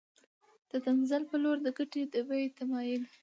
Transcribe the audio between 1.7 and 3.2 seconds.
ګټې د بیې تمایل